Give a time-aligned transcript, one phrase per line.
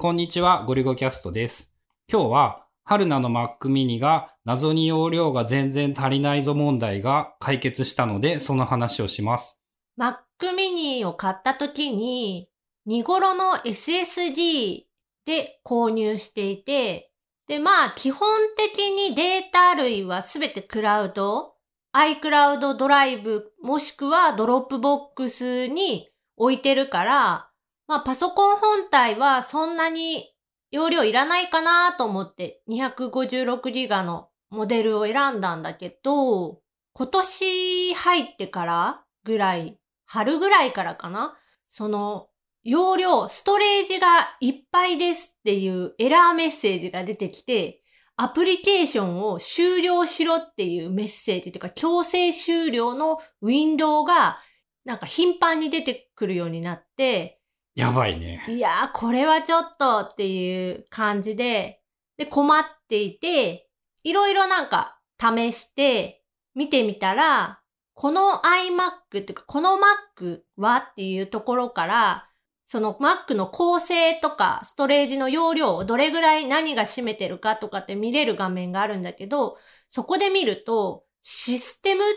[0.00, 1.72] こんにちは、ゴリゴ.cast です。
[2.08, 9.60] 今日は、春菜の Mac mini が謎に容量が全然足りないぞ問題が解決したので、その話をします。
[10.00, 10.18] Mac
[10.54, 12.48] mini を買った時に、
[12.86, 14.84] 256の SSD
[15.26, 17.10] で購入していて、
[17.48, 21.54] で、まあ、基本的にデータ類はすべてクラウド、
[21.92, 27.47] iCloud Drive もしくは Dropbox に置いてるから、
[27.88, 30.34] まあ、パソコン本体はそんなに
[30.70, 36.60] 容量いらないかなと思って256ギガのモデルを選んだんだけど、
[36.92, 41.38] 今年入ってからぐらい、春ぐらいからかな
[41.68, 42.28] その、
[42.62, 47.82] 容量、ストレージがいっぱいですっていうエラーメッセージが出てきて、
[48.16, 54.40] アプリケーションを終了しろっていうメッセージというか強制終了のウィンドウが
[54.84, 57.37] なんか頻繁に出てくるようになって、
[57.78, 58.44] やばいね。
[58.48, 61.80] いやー、これはちょっとっていう感じで、
[62.16, 63.68] で、困っていて、
[64.02, 66.24] いろいろなんか試して
[66.56, 67.60] 見てみたら、
[67.94, 72.28] この iMac っていうか、この Mac はっていうところから、
[72.66, 79.56] その Mac の構成とかストレージの容量をどれぐらい何が占めてるかとかって見れる画面があるんだけど、
[79.88, 82.14] そこで見ると、システムっ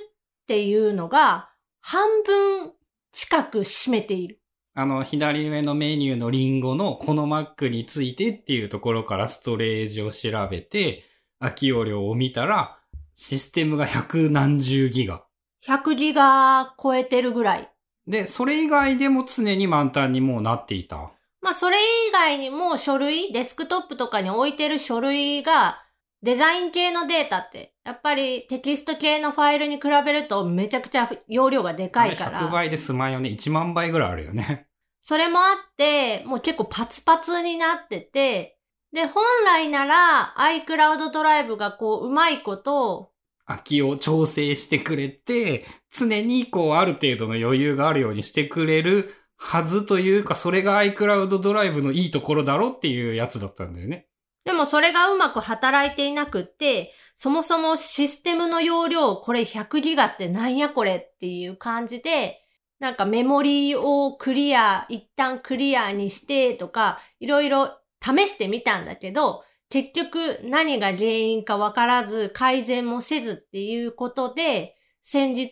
[0.47, 2.73] ていうのが半分
[3.11, 4.40] 近く占めている。
[4.73, 11.03] あの、左上のメニューのリンゴのこの Mac についてっていうところからストレージを調べて、
[11.39, 12.77] 空き容量を見たら、
[13.13, 15.25] システムが百何十ギガ。
[15.67, 17.69] 100ギガ超えてるぐらい。
[18.07, 21.11] で、それ以外でも常に満タンにもうなっていた。
[21.41, 21.77] まあ、それ
[22.07, 25.80] 以外にも書類、デスクトップとかに置いてる書類が、
[26.23, 32.47] デザイン系のデータって、やっぱりテキスト系のファイルに比べるとめちゃくちゃ容量がでかいかあれ100ら。
[32.49, 33.29] 倍で済まんよね。
[33.29, 34.67] 1万倍ぐらいあるよね。
[35.01, 38.59] それもあって、もう結構パツパツになってて、
[38.93, 43.11] で、本来なら iCloud ドライブがこう、うまいこと、
[43.47, 54.07] 空きを調整してくれて、常にこうある程度の余裕があるようにしてくれるはずというか、それが iCloud ドライブのいいところだろっていうやつだったんだよね。
[54.43, 62.41] でもそれがうまく働いていなくって、そもそもシステムの容量、これ100ギガってなんやこれっていう感じで、
[62.79, 75.51] なんかメモリーをクリア、一旦クリアにしてとか、いろいろ試してみたんだけど、結局何が原因かわからず改善もせずっていうことで、先日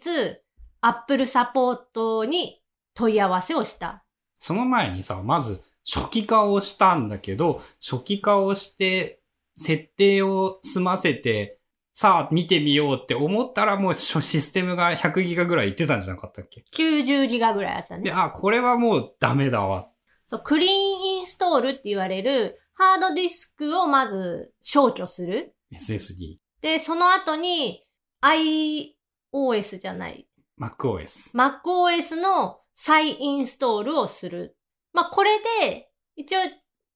[0.82, 2.64] Apple サポートに
[2.96, 4.04] 問い合わせをした。
[4.40, 5.62] その前にさ、まず
[5.92, 9.22] 初期化をしたんだけど、初期化をして、
[9.58, 11.60] 設定を済ませて、
[11.94, 18.14] さあ見てみようって思ったらもうシステムが100ギガぐらいいってたんじゃなかったっけ？90ギガぐらいあったねで、。
[18.14, 19.90] あ、これはもうダメだわ。
[20.26, 20.72] そう、クリーン
[21.18, 25.54] インストールって言われるハードディスクをまず消去する。
[25.74, 26.38] SSD。
[26.62, 27.84] で、その後に
[28.22, 31.36] iOS じゃない、MacOS。
[31.36, 34.56] MacOS の再インストールをする。
[35.00, 36.40] まあ、これで、一応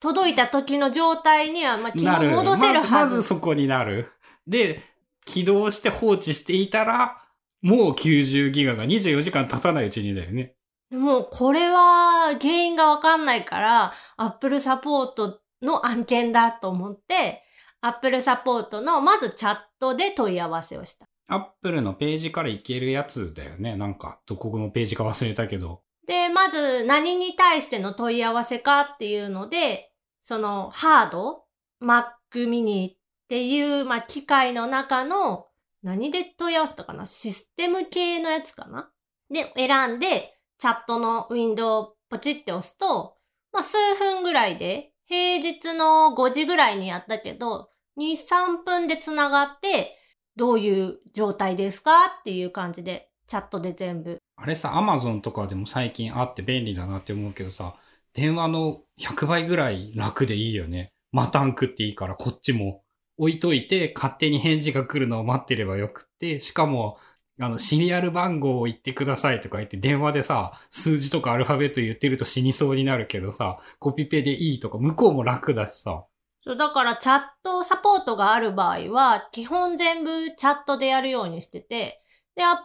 [0.01, 2.91] 届いた時の状態には、まあ、基本戻せるはず。
[2.91, 4.11] まずまずそこになる。
[4.45, 4.81] で、
[5.23, 7.21] 起動して放置していたら、
[7.61, 10.55] もう90ギガが24時間経たないうちにだよね。
[10.91, 17.41] もうこれは原因がわかんないから、Apple サポートの案件だと思って、
[17.79, 21.07] Apple サポートのまずチャットで問い合わせをした。
[21.27, 23.77] アップルのページからいけるやつだよね。
[23.77, 25.81] なんか、どこのページか忘れたけど。
[26.07, 29.91] で、まず何に対しての問い合わせかっていうので、
[30.21, 31.43] そのハード、
[31.81, 32.03] Mac
[32.33, 32.95] mini っ
[33.29, 35.47] ていう、まあ、機械の中の
[35.81, 37.07] 何で問い合わせたかな？
[37.07, 38.89] システム系のやつかな？
[39.29, 43.15] で、選んで、チャットのウィンドウをポチって押すと、
[43.51, 49.97] まあ、数分ぐらいで、平日の5時ぐらいにやったけど、2、3分で繋がって、
[50.35, 52.05] どういう状態ですか？
[52.05, 57.75] っていう感じで、チャットで全部あれさ、アマゾンとかでも最近あって便利だなって思うけどさ、
[58.13, 60.91] 電話の100倍ぐらい楽でいいよね。
[61.11, 62.83] 待たんくっていいから、こっちも
[63.17, 66.97] 置いといて、勝手に返事が来るのを待ってればよくって、しかも、
[67.39, 76.05] あの、シリアル番号を言ってくださいとか言って、電話でさ、数字とかアルファベット言ってると死にそうになるけどさ、コピペでいいとか、向こうも楽だしさ。
[76.41, 82.01] そう、だからチャットサポートがある場合は、基本全部チャットでやるようにしてて、
[82.35, 82.57] で、ア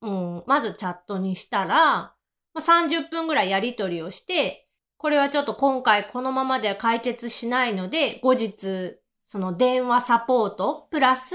[0.00, 2.14] プル、もまずチャットにしたら、ま
[2.54, 4.66] あ、30分ぐらいやり取りをして、
[4.96, 11.34] これはちょっと今回このままでは解決しないので、後日、その電話サポート、プラス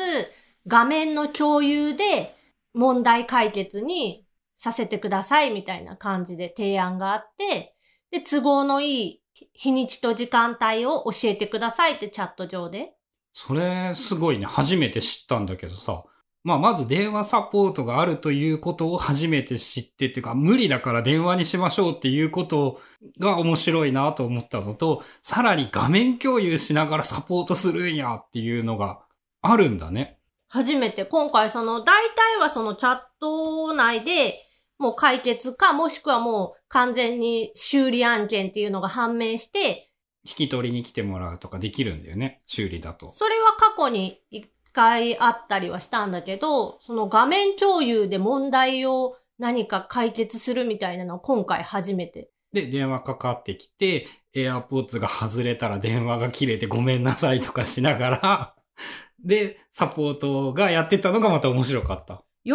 [0.68, 2.36] 画面の共有で
[2.74, 4.25] 問題解決に
[4.58, 7.75] させてくださいみたいな感じで提案があって、
[8.12, 9.22] で、都合のいい
[9.54, 12.94] 日にちと時間帯を教えてくださいってチャット上で。
[13.34, 14.46] それ、すごいね。
[14.46, 16.04] 初めて知ったんだけどさ。
[16.44, 22.82] まあ、まず電話サポートがあるということを初めて知ってっていうか、無理だから電話にしましょうっていうこと
[23.20, 29.02] が面白いなと思ったのと、さらに画面共有しながらサポートするんやっていうのが
[29.42, 30.18] あるんだね。
[30.48, 34.36] 初めて、今回その、大体はそのチャット内で、
[34.80, 39.92] もう解決か、もしくはもう完全に修理案件っていうのが判明して、
[40.24, 42.42] 引き取りに来てもらうとかできるんだよね。
[42.48, 43.12] 修理だと。
[43.12, 52.31] それは過去に一回あったりはしたんだけど、その画面共有で問題を何か解決するみたいなのを今回初めて。
[52.53, 58.56] で、電話かかってきて、AirPods が外れたら電話が切れてごめんなさいとかしながら、
[59.23, 62.23] で、サポートがやってたのがまた面白かった。
[62.45, 62.53] 40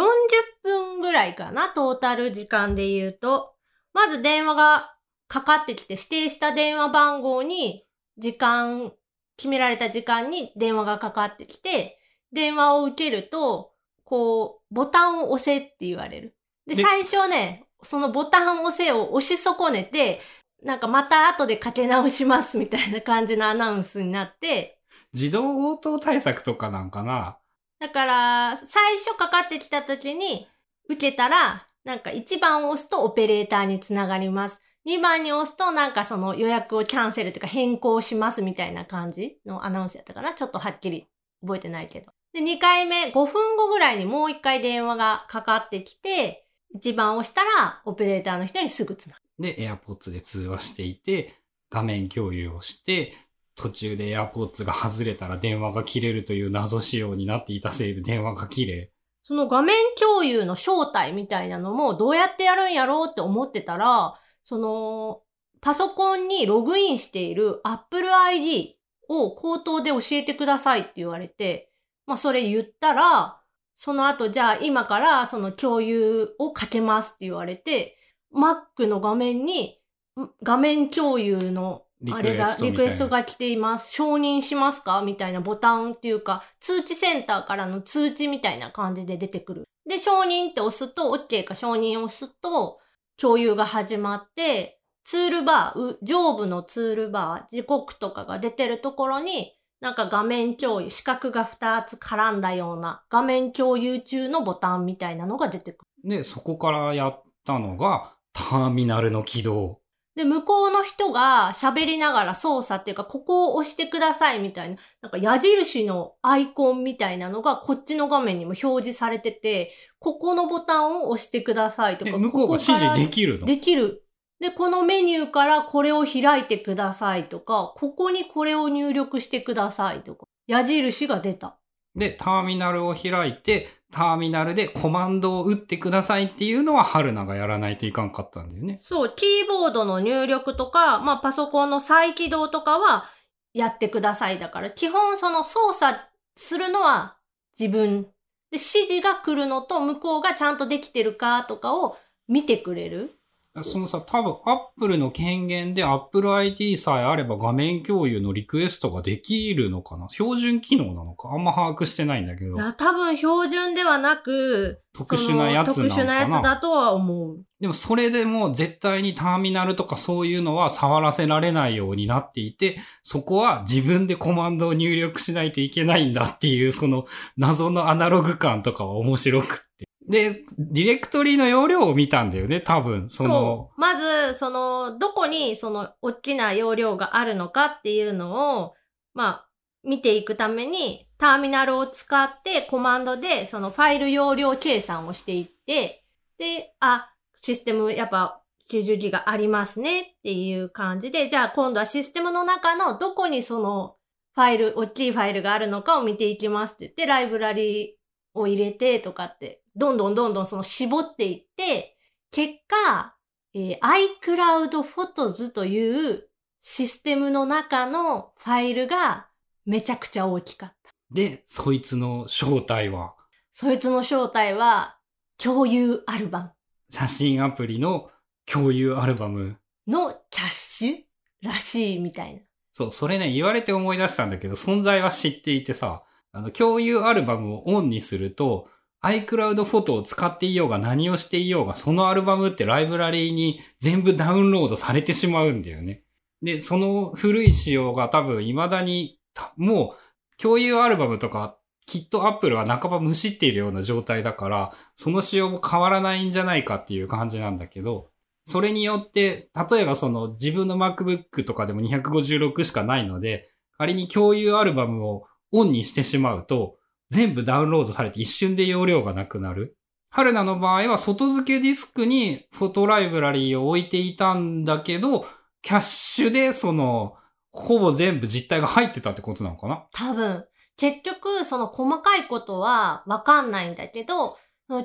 [0.63, 3.53] 分ぐらいかな、トータル時間で言うと。
[3.93, 4.95] まず電話が
[5.27, 7.85] かかってきて、指定した電話番号に、
[8.17, 8.93] 時間、
[9.37, 11.99] 決められた時間に電話がかかってきて、
[12.31, 16.35] 電話を受けると、こう、ボタンを押せって言われる。
[16.65, 20.21] で、で最初ね、そのボタンを押せを押し損ねて、
[20.63, 24.79] なんかまた後でかけ直しますみたいな感じのアナウンスになって、
[25.13, 27.37] 自動応答対策とかなんかな？
[27.79, 30.47] だから、最初かかってきた時に、
[30.89, 34.59] 受けたら、なんか1番を押すとオペレーターにつながります。
[34.85, 40.33] 2番に押すとなんかその予約をキャンセルというか変更しますみたいな感じのアナウンスやったかな。
[40.33, 41.07] ちょっとはっきり
[41.41, 42.11] 覚えてないけど。
[42.33, 46.45] で、2回目、5分後ぐらいにもう1回電話がかかってきて、
[46.75, 49.43] 1番押したらオペレーターの人にすぐつなぐ。
[49.43, 51.35] で、AirPods で通話していて、
[51.69, 53.13] 画面共有をして、
[53.55, 58.91] 途中で AirPods が外れたら電話が切れるという謎仕様になっていたせいで電話が切れ。
[59.23, 64.13] その画面共有の正体みたいなのもどうやってやるんやろうって思ってたら、
[64.43, 65.21] その、
[65.59, 68.76] パソコンにログインしている Apple ID
[69.09, 71.71] を口頭で教えてくださいって言われて、
[72.05, 73.39] まあそれ言ったら、
[73.75, 77.97] その後じゃあ今からその共有をかけますって言われて、
[78.33, 79.79] Mac の画面に
[80.19, 83.91] ん画面共有のあれがリクエストが来ています。
[83.91, 85.01] 承認しますか？
[85.01, 89.63] みたいなボタンっていうか、通知センターからの通知みたいな感じで出てくる。
[89.89, 92.79] で、承認って押すと、OK か承認を押すと、
[93.19, 94.76] 共有が始まって、
[95.07, 106.09] ツールバー、う上部のツールバー、時刻とかが出てるところに、なんか画面共有、四角が2つ絡んだような画面共有中のボタンみたいなのが出てくる。
[106.09, 109.79] で、そこからやったのが、ターミナルの起動。
[110.17, 123.45] で、向こうの人が喋りながら操作っていうか、ここを押してくださいみたいな、なんか矢印のアイコンみたいなのがこっちの画面にも表示されてて、ここのボタンを押してくださいとで、か、向こうが指示できるの？
[123.45, 124.03] できる。
[124.39, 131.57] で、このメニューからこれを開いてくださいとか、ここにこれを入力してくださいとか、矢印が出た。
[131.95, 138.79] で、ターミナルを開いて、ターミナルでコマンドを打ってくださいっていうのは、春菜がやらないといかんかったんだよね。
[138.81, 143.05] そう、キーボードの入力とか、まあパソコンの再起動とかは
[143.53, 145.99] やってくださいだから、基本その操作
[146.35, 147.17] するのは
[147.59, 148.03] 自分。
[148.03, 148.09] で、
[148.53, 151.97] 指示が来るのと向こうがちゃんとできてるかとかを
[152.27, 153.16] 見てくれる。
[153.63, 160.07] そのさ、多分、アップルの権限で Apple ID さえあれば画面共有のリクエストができるのかな？
[160.09, 161.29] 標準機能なのか？
[161.31, 162.59] あんま把握してないんだけどい。
[162.59, 165.95] や、多分標準ではなく、特殊なやつなのかな？
[165.95, 167.37] 特殊なやつだとは思う。
[167.59, 177.05] でもそれでも絶対にターミナルとかそういうのは触らせられないようになっていて、そこは自分でコマンドを入力しないといけないんだっていう、その
[177.37, 179.86] 謎のアナログ感とかは面白くって。
[180.07, 183.09] で、ディレクトリの容量を見たんだよね、多分。
[183.09, 183.81] その、そう。
[183.81, 188.73] まず、その、どこにその、大きな容量があるのかっていうのを、
[189.13, 189.49] まあ、
[189.83, 196.05] 見ていくために、ターミナルを使ってコマンドで、そのファイル容量計算をしていって、
[196.37, 197.11] で、あ、
[197.41, 203.95] システムやっぱ90ギガありますねっていう感じで、じゃあ今度はシステムの中のどこにその
[204.35, 207.97] ファイル、大きいファイルがあるのかを見ていきますって言って、ライブラリ
[208.33, 211.97] を入れてとかって、どんどんどんどんその絞っていって、
[212.31, 213.15] 結果、
[213.53, 216.27] えー iCloud Photos という
[216.61, 219.27] システムの中のファイルが
[219.65, 220.91] めちゃくちゃ大きかった。
[221.11, 223.15] で、そいつの正体は、
[223.53, 224.97] そいつの正体は
[225.37, 226.53] 共有アルバ
[226.89, 228.09] 写真アプリの
[228.45, 229.39] 共有アルバム。
[229.39, 229.57] ム
[229.87, 232.41] のキャッシュらしいみたいな。
[232.71, 238.69] そう、それね、言われて思い出したんだけど、存在は知っていてさ、あの、共有アルバムをオンにすると、
[239.03, 246.03] iCloud フォトを使っていようが何をしていようが、そのアルバムってライブラリーに全部ダウンロードされてしまうんだよね。
[246.41, 249.19] で、その古い仕様が多分未だに、
[249.55, 258.09] もう共有アルバムとかきっとアップルは半ばむしっているような状態だから、その仕様も変わらないんじゃないかっていう感じなんだけど、
[258.45, 266.76] それによって、例えばその自分の MacBook とかでも256しかないので、仮に共有アルバムをオンにしてしまうと、
[267.09, 269.77] 全部ダウンロードされて一瞬で容量がなくなる。
[270.09, 275.25] 春菜の場合は外付けディスクにフォトライブラリーを置いていたんだけど、
[275.61, 277.15] キャッシュでその、
[277.51, 279.85] ほぼ全部実体が入ってたってことなのかな？
[279.91, 280.45] 多分。
[280.77, 284.37] 結局、その細かいことはわかんないんだけど、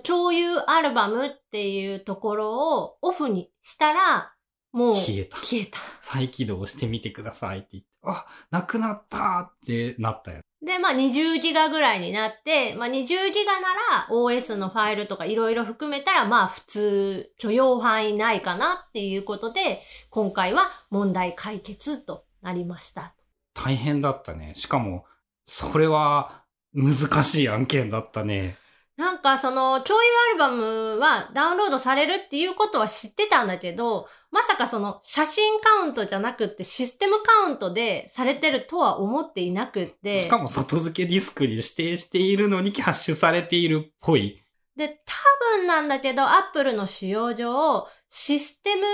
[0.05, 4.33] 共有アルバムっていうところをオフにしたら、
[4.73, 5.37] もう消えた。
[5.39, 5.79] 消えた。
[6.01, 10.41] 再起動してみてくださいって言って、あ、なくなったってなったよ。
[10.65, 23.15] で、まあ20ギガぐらいになって、まあ20ギガなら OS のファイルとかいろいろ含めたらまあ普通許容範囲ないかなっていうことで、今回は問題解決となりました。
[23.55, 24.55] 大変だったね。
[24.55, 25.05] しかも、
[25.45, 28.57] それは難しい案件だったね。
[28.97, 40.25] なんかその共有アルバムはダウンロードされるっていうことは知ってたんだけど、まさかその写真カウントじゃなくってシステムカウントでされてるとは思っていなくって。
[40.25, 44.43] しかも外付けディスクに指定しているのにキャッシュされているっぽい。
[44.77, 45.15] で、多
[45.59, 48.85] 分なんだけど、アップルの使用上、システム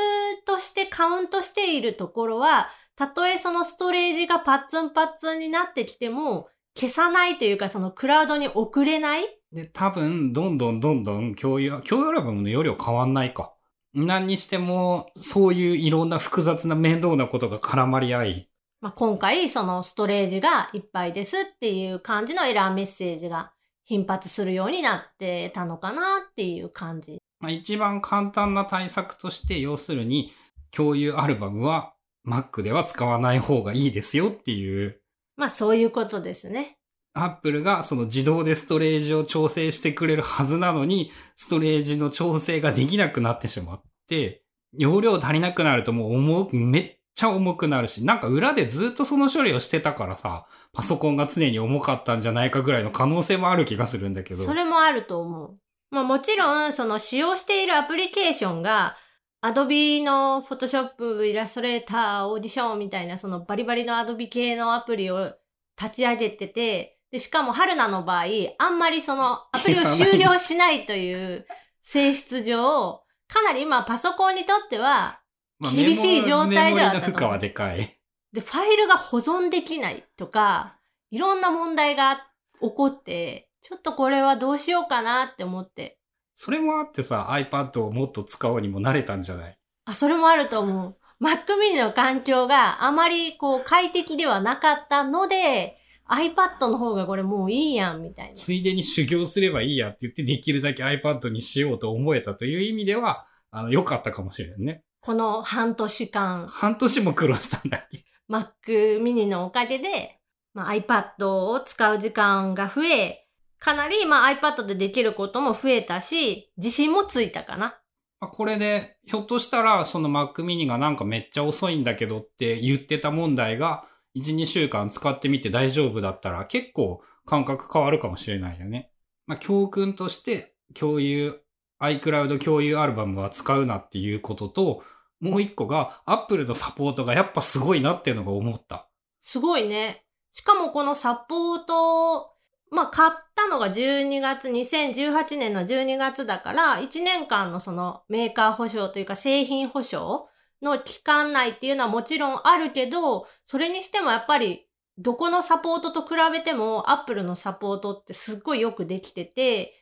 [0.45, 9.27] としてカウントしているところは、たとえそのストレージがパッツンパッツンになってきても、消さないというか、そのクラウドに送れない？
[9.51, 13.53] で、多分、どんどんどんどん共有、共有アルバムの容量変わんないか。
[13.95, 18.51] 何にしても、そういういろんな複雑な面倒なことが絡まり合い。
[18.81, 23.53] まあ、今回、そのストレージがいっぱいですっていう感じのエラーメッセージが
[23.85, 27.19] 頻発するようになってたのかなっていう感じ。
[27.41, 30.33] まあ、一番簡単な対策として、要するに、
[30.71, 31.95] 共有アルバムは
[32.25, 35.01] Mac では使わない方がいいですよっていう。
[35.39, 36.77] まあそういうことですね。
[37.15, 44.43] アップルがその自動でストレージを調整してくれるはずなのに、ストレージの調整ができなくなってしまって、
[44.77, 54.43] 容量足りなくなるともう重く、めっちゃ重くなるし、なんか裏でずっとその処理をしてたからさ、パソコンが常に重かったんじゃないかぐらいの可能性もある気がするんだけど。
[54.43, 55.59] それもあると思う。
[55.91, 58.97] まあもちろん、その使用しているアプリケーションが、
[59.41, 65.33] アドビのフォトショップ、イラストレーター、オーディションみたいなそのバリバリのアドビ系のアプリを
[65.81, 68.25] 立ち上げてて、で、しかも春菜の場合、
[68.59, 71.47] あんまりそのアプリを終了しないという
[71.85, 75.21] 性質上、かなり今パソコンにとっては
[75.73, 77.21] 厳しい状態ではあったと。
[77.21, 77.97] まあ、はでかい。
[78.33, 80.79] で、ファイルが保存できないとか、
[81.11, 82.27] いろんな問題が
[82.61, 85.98] 起こって、ちょっとこれはどうしようかなって思って
[86.41, 89.59] それもあってさ、iPad をもっと使おうにも慣れたんじゃない？
[89.87, 90.97] あ、それもあると思う。
[91.21, 95.79] Mac mini の環境があまりこう快適ではなかったので、
[96.09, 98.35] iPad の方がこれもういいやんみたいな。
[98.35, 104.85] ついでに修行すればいいやって言ってできるだけ iPad にしようと思えたという意味では、あの、良かったかもしれないね。
[105.01, 106.47] この半年間。
[106.47, 110.21] 半年も苦労したんだっけ？Mac mini のおかげで、
[110.55, 113.25] まあ、iPad を使う時間が増え、
[113.59, 117.81] かなり、まあ iPad でできることも増えたし、自信もついたかな。
[118.21, 123.85] これで、ひょっとしたら、その Mac mini がなんかめっちゃ遅いんだけどって言ってた問題が、
[124.17, 128.91] 1、2週間使ってみて大丈夫だったら、結構感覚変わるかもしれないよね。
[129.27, 131.41] まあ、教訓として、共有、
[131.81, 134.83] iCloud 共有アルバムは使うなっていうことと、
[135.21, 138.89] もう一個が、Apple のサポートがやっぱすごいなっていうのが思った。
[139.21, 140.05] すごいね。
[140.33, 142.38] しかもこのサポート
[142.71, 150.29] まあ、買ったのが12月、2018年の12月だから、1年間のそのメーカー保証というか製品保証
[150.63, 154.67] の期間内っていうのはもちろんあるけど、それにしてもやっぱり
[154.99, 159.75] どこのサポートと比べても Apple のサポートってすっごいよくできてて、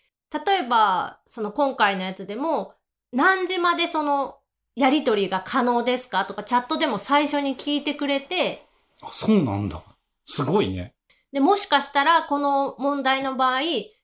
[0.46, 2.74] 例えば、その今回のやつでも、
[3.12, 4.36] 何時までその
[4.74, 8.66] やりとりが可能ですかとかチャットでも最初に聞いてくれて。
[9.00, 9.82] あ、そうなんだ。
[10.24, 10.95] すごいね。
[11.36, 13.60] で、もしかしたら、この問題の場合、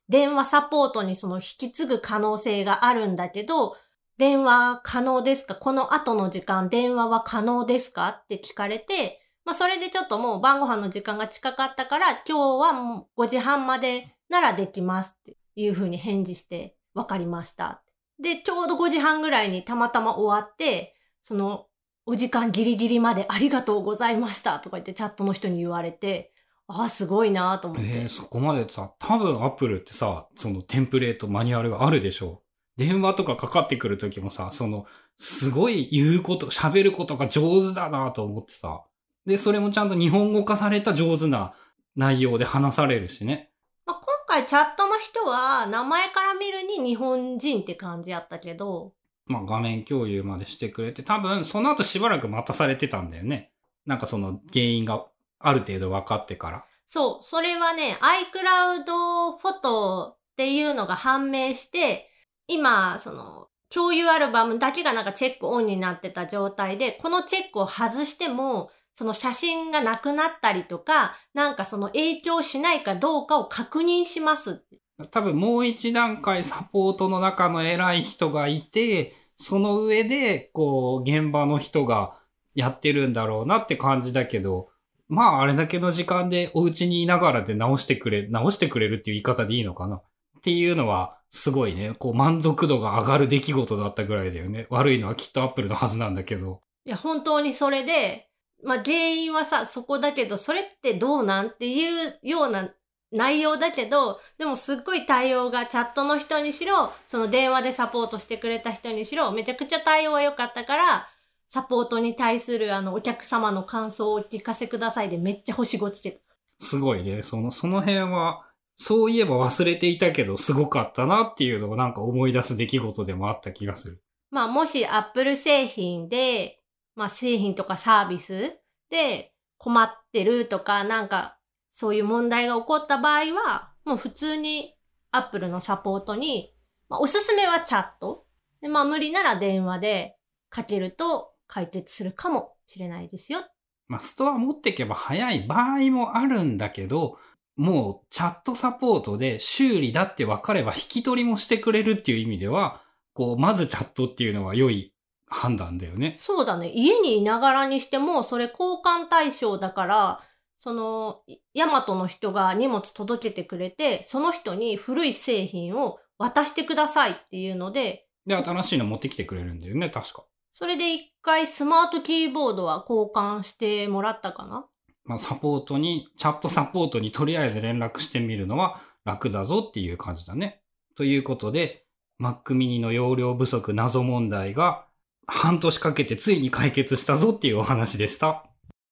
[0.07, 3.75] 電話サポートにその引き継ぐ可能性があるんだけど、
[4.19, 5.55] 電話可能ですか？
[5.55, 8.11] この後の時間、電話は可能ですか？
[8.11, 17.83] って聞かれて、まあ、それでちょっともう晩ご飯の時間が近かったから、今日はもう5時半までならできますっていうふうに返事して、わかりました。
[18.21, 21.65] で、ちょうど5時半ぐらいにたまたま終わって、その、
[22.05, 26.32] お時間ギリギリまでありがとうございましたとか言ってチャットの人に言われて、
[26.75, 27.88] あ、すごいなと思って。
[27.91, 32.43] えー、そこまでさ、多分アップルってさ、そのテンプレート、マニュアルがあるでしょ
[32.76, 32.79] う。
[32.79, 34.87] 電話とかかかってくるときもさ、その、
[35.19, 38.85] すごい言うこと、喋ることが上手だなと思ってさ。
[39.26, 41.55] で、それもちゃんと日本語化された上手な
[41.97, 43.50] 内容で話されるしね。
[43.87, 48.93] まあ、今回チャットの人は名前から見るに日本人って感じやったけど、
[49.26, 53.52] まあ画面共有までしてくれて、多分その後しばらく待たされてたんだよね。
[53.87, 55.07] なんかその原因が
[55.42, 56.64] ある程度分かってから。
[56.87, 62.11] そう、それはね、iCloud フォトっていうのが判明して、
[62.46, 74.62] 今、その、共有アルバムだけがなんかチェックオンになってた状態で、このチェックを外しても、その写真がなくなったりとか、なんかその影響しないかどうかを確認します。
[75.11, 82.18] 多分もう一段階サポートの中の偉い人がいて、その上で、こう、現場の人が
[82.54, 84.68] やってるんだろうなって感じだけど、
[85.12, 89.97] まああれだけの時間でお家にいながらで直してくれ、直してくれるっていう言い方でいいのかな？
[89.97, 90.00] っ
[90.42, 94.66] ていうのは、すごいね、こう満足度が上がる出来事だったぐらいだよね。
[94.71, 96.62] 悪いのはきっとアップルのはずなんだけど。
[96.87, 98.28] いや、本当にそれで、
[98.64, 102.71] まあ原因はさ、そこだけど、それってどうなんっていうような
[103.12, 111.09] 内容だけど、でもすっごい対応がチャットの人にしろ、その電話でサポートしてくれた人にしろ、めちゃくちゃ対応が良かったから、
[111.52, 116.18] サポートに対するあのお客様の感想をお聞かせくださいでめっちゃ星5つけた。
[116.59, 117.23] すごいね。
[117.23, 124.02] その、その辺は、そういえば忘れていたけど、すごかったなっていうのをなんか思い出す出来事でもあった気がする。
[124.30, 126.62] まあもし Apple 製品で、
[126.97, 128.54] まあ製品とかサービス
[128.88, 131.37] で困ってるとか、なんか
[131.71, 134.75] そういう問題が起こった場合は、もう普通に
[135.11, 136.54] Apple のサポートに、
[136.88, 138.25] まあおすすめはチャット。
[138.62, 140.16] で、まあ無理なら電話で
[140.49, 143.40] かけると解決するかもしれないですよ。
[143.87, 147.18] まあ、ストア持ってけば早い場合もあるんだけど、
[147.56, 152.80] もうチャットサポートで修理だって分かれば引き取りもしてくれるっていう意味では、
[153.12, 154.94] こう、まずチャットっていうのは良い
[155.26, 156.14] 判断だよね。
[156.16, 156.71] そうだね。
[156.71, 160.21] 家にいながらにしても、それ交換対象だから、
[160.56, 161.21] その、
[161.52, 170.24] ヤマトの人が荷物届けてくれて、その人に古い製品を渡してくださいっていうので、で、新しいの持ってきてくれるんだよね、確か。
[170.53, 174.67] それで一回スマートキーボードは交換してもらったかな？
[175.05, 180.61] まあ、サポートに、チャットサポートにとりあえず連絡してみるのは楽だぞっていう感じだね。
[180.95, 181.87] ということで、
[182.21, 184.85] Mac mini の容量不足謎問題が
[185.27, 188.45] 半年かけてついに解決したぞっていうお話でした。